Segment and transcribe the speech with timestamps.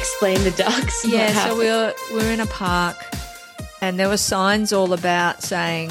[0.00, 1.04] explain the ducks?
[1.04, 1.58] Yeah, so happened?
[1.58, 2.96] we were we were in a park,
[3.80, 5.90] and there were signs all about saying,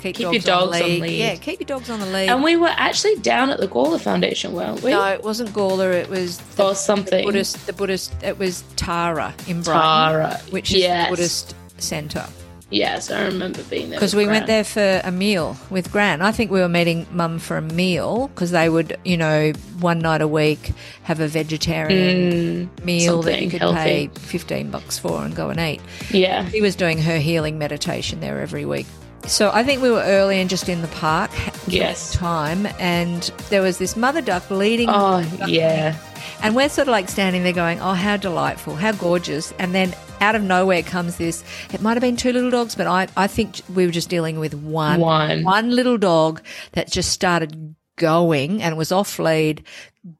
[0.00, 1.02] "Keep, Keep dogs, your dogs on, on lead.
[1.02, 1.18] lead.
[1.18, 2.28] Yeah, keep your dogs on the lead.
[2.28, 4.90] And we were actually down at the Gawler Foundation, weren't we?
[4.90, 5.92] no, it wasn't Gawler.
[5.92, 7.18] It was the, or something.
[7.18, 7.66] the Buddhist.
[7.66, 8.14] The Buddhist.
[8.22, 11.06] It was Tara in Brighton, Tara, which is yes.
[11.06, 12.26] the Buddhist centre.
[12.70, 13.98] Yes, I remember being there.
[14.00, 16.22] Because we went there for a meal with Gran.
[16.22, 19.98] I think we were meeting Mum for a meal because they would, you know, one
[20.00, 20.72] night a week
[21.04, 25.60] have a vegetarian meal that you Mm, could pay fifteen bucks for and go and
[25.60, 25.80] eat.
[26.10, 26.44] Yeah.
[26.44, 28.86] He was doing her healing meditation there every week.
[29.26, 31.30] So I think we were early and just in the park
[31.66, 32.12] Yes.
[32.12, 35.96] time, and there was this mother duck leading, Oh, yeah.
[36.42, 39.94] and we're sort of like standing there going, "Oh, how delightful, how gorgeous!" And then
[40.24, 41.44] out of nowhere comes this.
[41.72, 44.40] It might have been two little dogs, but I I think we were just dealing
[44.40, 45.44] with one One.
[45.44, 49.62] one little dog that just started going and was off lead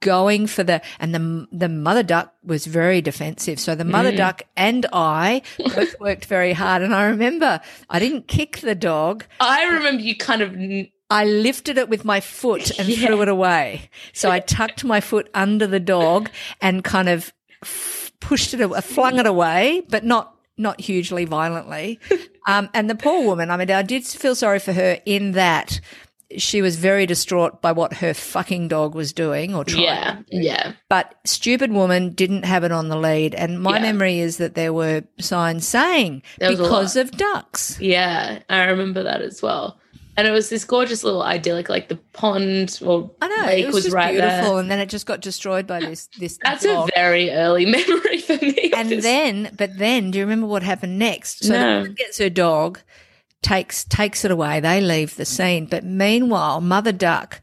[0.00, 4.16] going for the and the the mother duck was very defensive so the mother mm.
[4.16, 7.60] duck and I both worked very hard and I remember
[7.91, 10.56] I didn't kick the dog I remember you kind of.
[11.10, 15.28] I lifted it with my foot and threw it away so I tucked my foot
[15.34, 17.32] under the dog and kind of
[18.28, 21.98] pushed it flung it away but not not hugely violently
[22.48, 25.81] um, and the poor woman I mean I did feel sorry for her in that
[26.36, 30.19] she was very distraught by what her fucking dog was doing or trying Yeah.
[30.31, 30.72] Yeah.
[30.89, 33.83] but stupid woman didn't have it on the lead and my Yeah.
[33.83, 38.41] memory is that there were signs saying There because of ducks Yeah.
[38.48, 39.78] I remember that as well.
[40.16, 43.66] And it was this gorgeous little idyllic, like the pond or I know lake it
[43.66, 44.58] was, was, right beautiful there.
[44.60, 48.36] and then it just got destroyed by this this That's a very early memory for
[48.36, 48.70] me.
[48.76, 51.58] and then but then do you remember what happened next so No.
[51.60, 52.80] the woman gets her dog
[53.42, 57.40] takes takes it away they leave the scene but meanwhile mother duck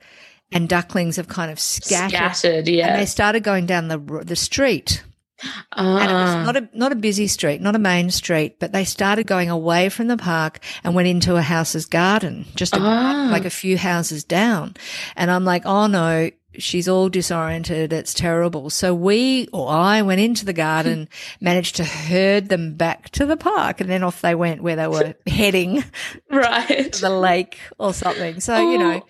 [0.52, 2.88] and ducklings have kind of scattered, scattered, yeah.
[2.94, 5.04] and they started going down the the street
[5.44, 8.72] Ah, and it was not a not a busy street, not a main street, but
[8.72, 12.80] they started going away from the park and went into a house's garden, just a,
[12.80, 13.30] Ah.
[13.32, 14.76] like a few houses down.
[15.16, 17.94] And I'm like, oh no, she's all disoriented.
[17.94, 18.70] It's terrible.
[18.70, 21.08] So we or I went into the garden,
[21.42, 24.88] managed to herd them back to the park, and then off they went where they
[24.88, 25.84] were heading
[26.30, 26.92] right.
[26.94, 28.40] to the lake or something.
[28.42, 29.08] So you know, Oh.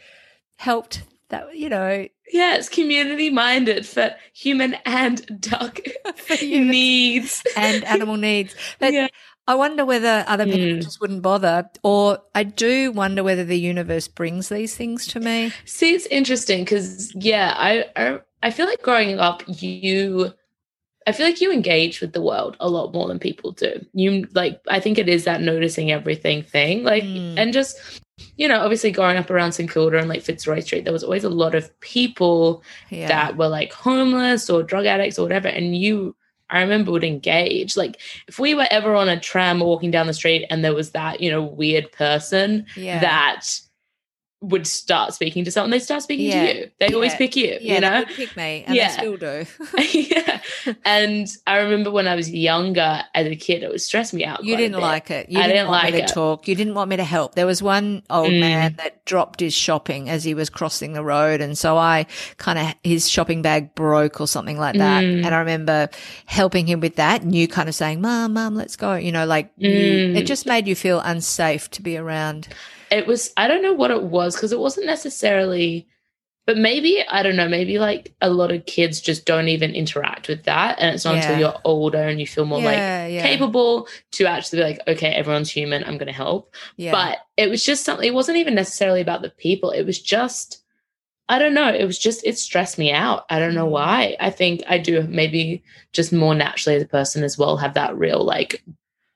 [0.57, 5.79] helped that you know Yeah, it's community minded for human and duck
[6.41, 7.43] needs.
[7.57, 8.55] and animal needs.
[8.79, 9.07] But Yeah.
[9.47, 10.83] I wonder whether other people Mm.
[10.83, 15.51] just wouldn't bother, or I do wonder whether the universe brings these things to me.
[15.65, 20.31] See, it's interesting because yeah, I, I I feel like growing up, you,
[21.07, 23.83] I feel like you engage with the world a lot more than people do.
[23.93, 27.35] You like, I think it is that noticing everything thing, like, Mm.
[27.37, 27.77] and just
[28.37, 31.23] you know, obviously growing up around St Kilda and like Fitzroy Street, there was always
[31.23, 33.07] a lot of people Yeah.
[33.07, 36.15] that were like homeless or drug addicts or whatever, and you.
[36.53, 37.77] I remember would engage.
[37.77, 40.75] Like if we were ever on a tram or walking down the street and there
[40.75, 42.99] was that, you know, weird person yeah.
[42.99, 43.47] that
[44.41, 46.45] would start speaking to someone, they start speaking Yeah.
[46.53, 46.71] to you.
[46.79, 48.05] They always pick you, yeah, you know?
[48.15, 48.87] pick me, and Yeah.
[48.87, 49.45] they still do.
[50.09, 50.39] yeah.
[50.83, 54.43] And I remember when I was younger as a kid, it would stress me out.
[54.43, 55.29] You didn't like it.
[55.29, 56.09] You I didn't, didn't want like me to it.
[56.13, 56.47] talk.
[56.47, 57.35] You didn't want me to help.
[57.35, 58.39] There was one old Mm.
[58.39, 62.07] man that dropped his shopping as he was crossing the road, and so I
[62.37, 65.03] kind of his shopping bag broke or something like that.
[65.03, 65.23] Mm.
[65.23, 65.87] And I remember
[66.25, 69.25] helping him with that, and you kind of saying, "Mom, Mom, let's go." You know,
[69.27, 70.17] like you, Mm.
[70.17, 72.47] it just made you feel unsafe to be around.
[72.91, 75.87] It was, I don't know what it was because it wasn't necessarily,
[76.45, 80.27] but maybe, I don't know, maybe like a lot of kids just don't even interact
[80.27, 80.77] with that.
[80.79, 81.21] And it's not Yeah.
[81.21, 84.81] until you're older and you feel more like yeah, yeah, capable to actually be like,
[84.87, 85.83] okay, everyone's human.
[85.83, 86.53] I'm going to help.
[86.77, 86.91] yeah.
[86.91, 89.71] But it was just something, it wasn't even necessarily about the people.
[89.71, 90.57] It was just,
[91.29, 91.73] I don't know.
[91.73, 93.25] It was just, it stressed me out.
[93.29, 93.71] I don't know Mm.
[93.71, 94.17] why.
[94.19, 95.63] I think I do maybe
[95.93, 98.61] just more naturally as a person as well have that real like,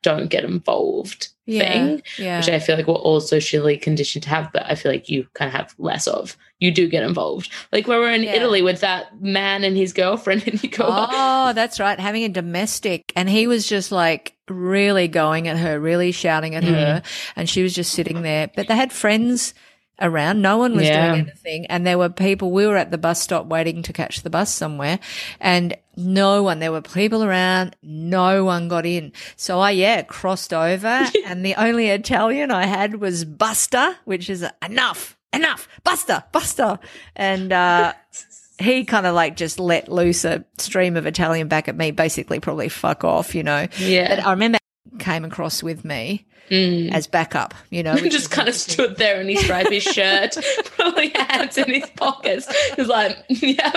[0.05, 2.37] don't get involved yeah, thing, yeah.
[2.37, 5.27] which I feel like we're all socially conditioned to have, but I feel like you
[5.33, 6.37] kind of have less of.
[6.59, 7.51] You do get involved.
[7.71, 8.35] Like when we're in Yeah.
[8.35, 11.99] Italy with that man and his girlfriend, and you go, Oh, that's right.
[11.99, 13.11] Having a domestic.
[13.15, 16.69] And he was just like really going at her, really shouting at mm.
[16.69, 17.01] her.
[17.35, 18.51] And she was just sitting there.
[18.55, 19.55] But they had friends
[20.01, 20.41] around.
[20.41, 21.07] No one was Yeah.
[21.07, 21.65] doing anything.
[21.67, 24.53] And there were people, we were at the bus stop waiting to catch the bus
[24.53, 24.99] somewhere.
[25.39, 27.75] And no one, there were people around.
[27.81, 29.13] No one got in.
[29.35, 31.07] So I, yeah, crossed over.
[31.25, 36.79] and the only Italian I had was Buster, which is enough, enough, Buster, Buster.
[37.15, 37.93] And, uh,
[38.59, 42.39] he kind of like just let loose a stream of Italian back at me, basically
[42.39, 43.67] probably fuck off, you know.
[43.77, 44.15] yeah.
[44.15, 44.57] But I remember
[44.99, 46.91] came across with me Mm.
[46.93, 47.95] as backup, you know.
[48.09, 50.37] just kind of stood there in his stripy shirt,
[50.77, 52.47] probably hands in his pockets.
[52.75, 53.71] He's like, yeah,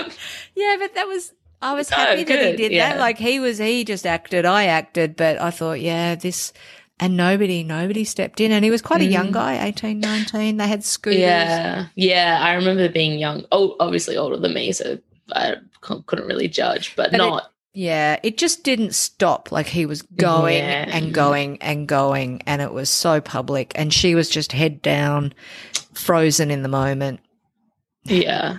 [0.55, 1.33] Yeah, but that was
[1.63, 2.93] I was Oh, happy that he did yeah.
[2.93, 2.99] that.
[2.99, 6.53] Like he was, he just acted, I acted, but I thought, yeah, this,
[6.99, 8.51] and nobody, nobody stepped in.
[8.51, 9.33] And he was quite a young Mm.
[9.33, 10.57] guy, 18, 19.
[10.57, 11.19] They had scooters.
[11.21, 12.37] Yeah, yeah.
[12.41, 13.45] I remember being young.
[13.51, 14.99] Oh, obviously older than me, so
[15.33, 17.51] i couldn't really judge, but, But not.
[17.79, 19.53] Yeah, it just didn't stop.
[19.53, 20.89] Like he was going Yeah.
[20.91, 23.71] and going and going, and it was so public.
[23.75, 25.33] And she was just head down,
[25.93, 27.21] frozen in the moment.
[28.03, 28.57] Yeah.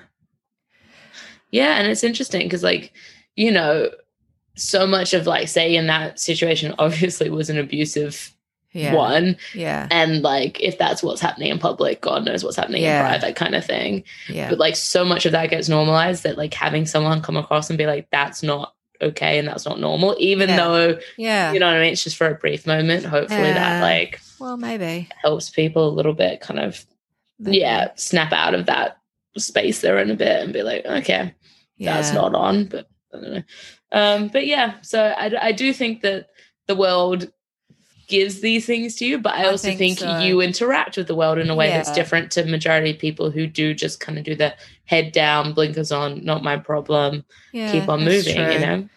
[1.50, 2.94] Yeah, and it's interesting because, like,
[3.36, 3.90] you know,
[4.56, 8.32] so much of like, say, in that situation, obviously was an abusive
[8.72, 8.94] Yeah.
[8.94, 9.86] one, Yeah.
[9.90, 13.00] and like, if that's what's happening in public, God knows what's happening Yeah.
[13.02, 14.02] in private, kind of thing.
[14.30, 14.48] Yeah.
[14.48, 17.76] But like, so much of that gets normalized that like having someone come across and
[17.76, 20.56] be like, "That's not okay," and that's not normal, even Yeah.
[20.56, 21.52] though Yeah.
[21.52, 21.92] you know what I mean.
[21.92, 23.04] It's just for a brief moment.
[23.06, 23.54] Hopefully, Yeah.
[23.54, 25.08] that like Well, maybe.
[25.22, 26.84] helps people a little bit, kind of
[27.38, 27.58] maybe.
[27.58, 28.96] yeah, snap out of that
[29.38, 31.34] space they're in a bit and be like, okay,
[31.76, 31.94] Yeah.
[31.94, 32.64] that's not on.
[32.64, 33.42] But I don't know.
[33.92, 36.28] Um, but yeah, so I, I do think that
[36.68, 37.30] the world
[38.10, 40.18] gives these things to you, but I I also think think, so.
[40.18, 43.46] you interact with the world in a way that's different to majority of people who
[43.46, 44.54] do just kind of do the
[44.84, 48.52] head down, blinkers on, not my problem, Yeah, keep on moving, true.
[48.52, 48.88] you know?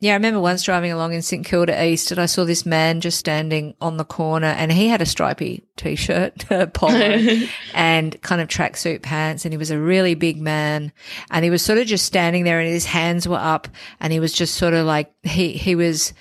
[0.00, 3.00] Yeah, I remember once driving along in St Kilda East and I saw this man
[3.00, 6.44] just standing on the corner and he had a stripy t-shirt,
[6.74, 7.18] polo,
[7.74, 10.90] and kind of tracksuit pants and he was a really big man
[11.30, 13.68] and he was sort of just standing there and his hands were up
[14.00, 16.12] and he was just sort of like he he was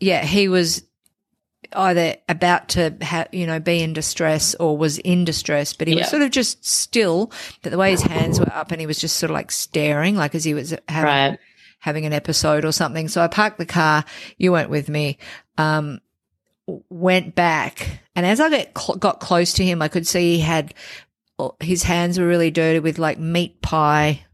[0.00, 0.82] yeah, he was
[1.74, 5.94] either about to have you know be in distress or was in distress but he
[5.94, 7.30] was sort of just still
[7.62, 10.16] but the way his hands were up and he was just sort of like staring
[10.16, 11.38] like as he was having right.
[11.78, 13.08] having an episode or something.
[13.08, 14.04] So I parked the car.
[14.36, 15.18] You went with me.
[15.56, 16.00] Um,
[16.90, 20.40] went back, and as I got cl- got close to him, I could see he
[20.40, 20.74] had
[21.38, 24.24] oh, his hands were really dirty with like meat pie,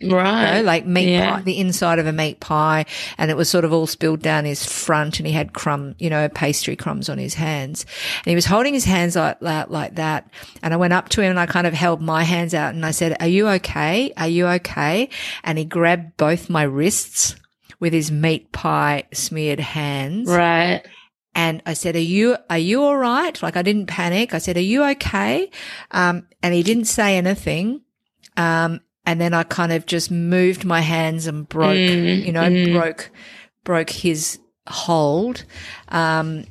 [0.00, 0.58] you Right.
[0.58, 1.36] know, like meat Yeah.
[1.36, 2.86] pie, the inside of a meat pie,
[3.18, 6.08] and it was sort of all spilled down his front, and he had crumb, you
[6.08, 7.84] know, pastry crumbs on his hands,
[8.24, 10.28] and he was holding his hands like that, like that.
[10.62, 12.86] And I went up to him and I kind of held my hands out, and
[12.86, 14.12] I said, "Are you okay?
[14.16, 15.08] Are you okay?"
[15.42, 17.34] And he grabbed both my wrists
[17.80, 20.82] with his meat pie smeared hands, right.
[21.34, 24.34] and I said, "Are you are you all right?" Like I didn't panic.
[24.34, 25.50] I said, "Are you okay?"
[25.90, 27.80] Um, and he didn't say anything.
[28.36, 32.42] Um, and then I kind of just moved my hands and broke, Mm, you know,
[32.42, 32.72] mm.
[32.74, 33.10] broke
[33.64, 34.38] broke his
[34.68, 35.44] hold.
[35.88, 36.44] Um,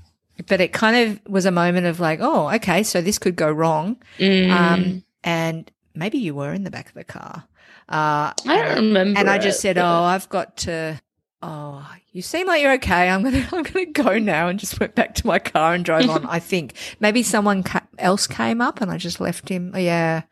[0.48, 3.52] but it kind of was a moment of like, oh, okay, so this could go
[3.52, 3.98] wrong.
[4.20, 4.50] Mm.
[4.52, 7.44] Um, and maybe you were in the back of the car.
[7.90, 9.20] Uh, I don't remember.
[9.20, 11.00] and I just it, said, but- "Oh, I've got to."
[11.44, 13.10] Oh, you seem like you're okay.
[13.10, 16.10] I'm gonna, I'm gonna go now, and just went back to my car and drove
[16.10, 16.26] on.
[16.38, 19.74] I think maybe someone ca- else came up, and I just left him.
[19.78, 20.24] Yeah,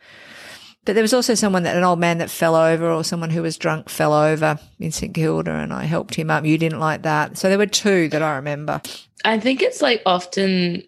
[0.85, 3.41] but there was also someone that an old man that fell over, or someone who
[3.41, 6.45] was drunk fell over in St Kilda, and I helped him up.
[6.45, 8.81] You didn't like that, so there were two that I remember.
[9.23, 10.83] I think it's like often,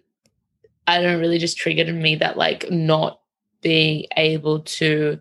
[0.86, 3.20] I don't really just triggered in me that like not
[3.60, 5.20] being able to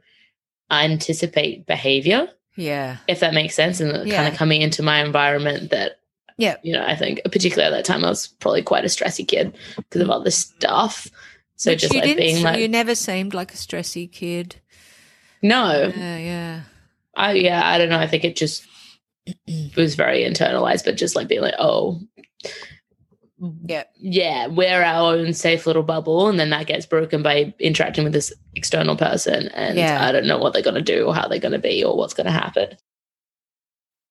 [0.69, 6.00] anticipate behavior, Yeah, if that makes sense, and kind of coming into my environment that,
[6.38, 6.57] Yeah.
[6.62, 9.56] you know, I think particularly at that time I was probably quite a stressy kid
[9.77, 11.07] because of all this stuff.
[11.56, 14.57] So Which just like being like, you never seemed like a stressy kid.
[15.41, 16.61] No, Yeah, yeah,
[17.15, 17.99] I yeah, I don't know.
[17.99, 18.65] I think it just
[19.77, 21.99] was very internalized, but just like being like, oh,
[23.65, 28.03] yeah, yeah, we're our own safe little bubble, and then that gets broken by interacting
[28.03, 30.03] with this external person, and Yeah.
[30.03, 31.95] I don't know what they're going to do or how they're going to be or
[31.95, 32.77] what's going to happen.